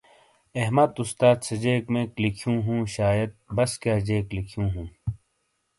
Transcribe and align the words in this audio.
احمد 0.61 0.91
استاد 1.03 1.37
سے 1.45 1.55
جیک 1.63 1.83
میک 1.93 2.11
لکھیو 2.23 2.53
ہوں 2.65 2.79
شائید 2.95 3.31
بسکیئائی 3.55 4.01
جیک 4.07 4.25
لکھیوں 4.37 4.69
ہوں۔ 4.73 4.87